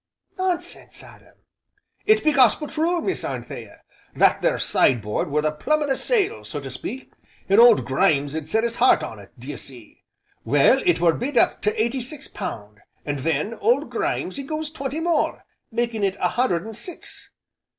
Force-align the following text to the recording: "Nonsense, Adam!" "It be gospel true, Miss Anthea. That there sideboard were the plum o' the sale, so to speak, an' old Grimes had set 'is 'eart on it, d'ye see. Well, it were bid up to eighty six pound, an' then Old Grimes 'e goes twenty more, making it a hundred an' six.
"Nonsense, 0.35 1.03
Adam!" 1.03 1.35
"It 2.07 2.23
be 2.23 2.31
gospel 2.31 2.67
true, 2.67 3.01
Miss 3.01 3.23
Anthea. 3.23 3.83
That 4.15 4.41
there 4.41 4.57
sideboard 4.57 5.29
were 5.29 5.43
the 5.43 5.51
plum 5.51 5.83
o' 5.83 5.85
the 5.85 5.95
sale, 5.95 6.43
so 6.43 6.59
to 6.59 6.71
speak, 6.71 7.13
an' 7.47 7.59
old 7.59 7.85
Grimes 7.85 8.33
had 8.33 8.49
set 8.49 8.63
'is 8.63 8.77
'eart 8.81 9.03
on 9.03 9.19
it, 9.19 9.31
d'ye 9.37 9.55
see. 9.57 10.01
Well, 10.43 10.81
it 10.87 10.99
were 10.99 11.13
bid 11.13 11.37
up 11.37 11.61
to 11.61 11.79
eighty 11.79 12.01
six 12.01 12.27
pound, 12.27 12.79
an' 13.05 13.17
then 13.21 13.53
Old 13.53 13.91
Grimes 13.91 14.39
'e 14.39 14.43
goes 14.43 14.71
twenty 14.71 14.99
more, 14.99 15.45
making 15.71 16.03
it 16.03 16.17
a 16.19 16.29
hundred 16.29 16.65
an' 16.65 16.73
six. 16.73 17.29